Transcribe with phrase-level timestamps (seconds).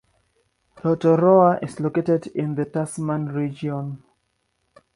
[0.77, 4.01] Rotoroa is located in the Tasman Region.